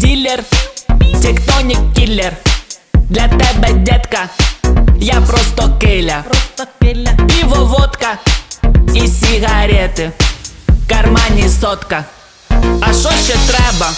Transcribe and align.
кілер, 0.00 0.42
тектонік 1.22 1.78
кілер. 1.96 2.32
Для 2.94 3.28
тебе, 3.28 3.72
детка, 3.72 4.28
я 5.00 5.20
просто 5.20 5.70
киля. 5.80 6.24
Пиво, 6.78 7.64
водка 7.64 8.18
і 8.94 9.08
сигарети. 9.08 10.10
В 10.68 10.88
кармані 10.88 11.48
сотка. 11.60 12.04
А 12.80 12.92
що 12.92 13.10
ще 13.24 13.36
треба? 13.48 13.90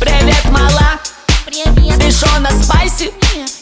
Привіт, 0.00 0.44
мала. 0.52 0.98
Ти 1.98 2.12
що 2.12 2.40
на 2.40 2.50
спайсі? 2.62 3.10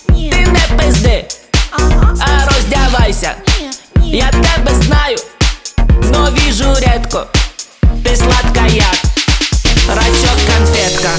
Ти 0.06 0.46
не 0.46 0.76
пизди, 0.78 1.24
Ага. 1.70 2.14
а 2.20 2.54
роздявайся. 2.54 3.34
Я 4.04 4.30
тебе 4.30 4.82
знаю, 4.82 5.16
но 6.12 6.30
вижу 6.30 6.74
редко. 6.74 7.26
Ти 8.04 8.16
сладка 8.16 8.66
як. 8.66 9.13
Дав 11.04 11.18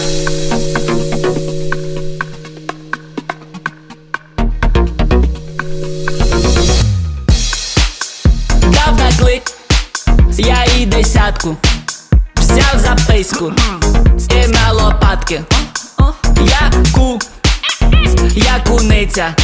на 8.98 9.12
клик, 9.20 9.52
я 10.38 10.66
і 10.78 10.86
десятку. 10.86 11.56
Взяв 12.36 12.80
записку 12.80 13.54
і 14.32 14.48
на 14.48 14.72
лопатки. 14.72 15.44
Я 16.40 16.72
ку, 16.94 17.20
я 18.36 18.64
куниця, 18.68 19.36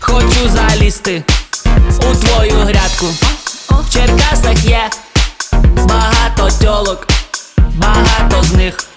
хочу 0.00 0.48
залізти 0.48 1.24
у 1.98 2.14
твою 2.14 2.58
грядку. 2.58 3.06
В 3.68 3.92
Черкасах 3.92 4.64
є 4.64 4.90
багато 5.76 6.50
тьолок, 6.60 7.06
багато 7.76 8.42
з 8.42 8.52
них 8.52 8.91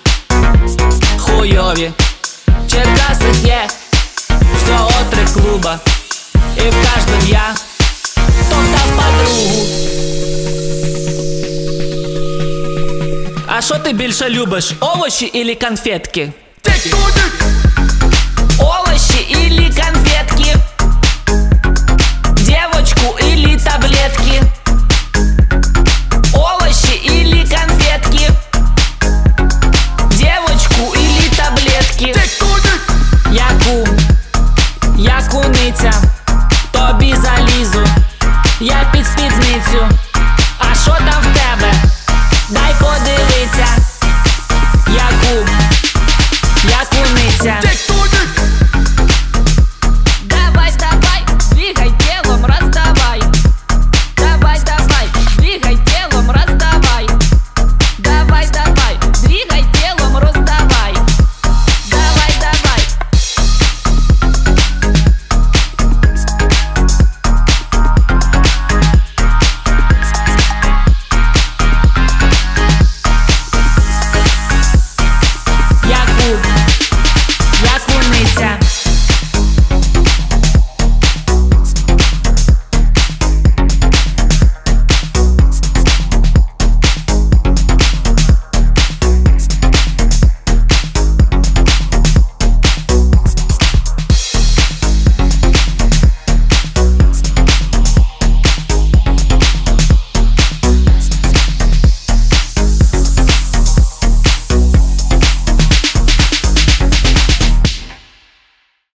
хуйові. 1.74 1.92
В 2.66 2.70
Черкасах 2.72 3.44
є 3.44 3.68
всього 4.56 4.90
три 5.10 5.24
клуба, 5.34 5.78
і 6.56 6.60
в 6.60 6.74
кожному 6.74 7.22
я 7.28 7.54
хто 8.14 8.56
дав 8.56 8.96
подругу. 8.96 9.66
А 13.46 13.62
що 13.62 13.74
ти 13.74 13.92
більше 13.92 14.28
любиш, 14.28 14.72
овочі 14.80 15.30
или 15.34 15.54
конфетки? 15.54 16.32
Овощи 16.66 17.43
Я 38.65 38.91
під 38.93 39.05
спідницю. 39.05 40.04